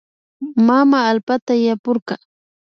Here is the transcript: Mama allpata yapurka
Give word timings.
Mama 0.67 0.99
allpata 1.11 1.53
yapurka 1.65 2.13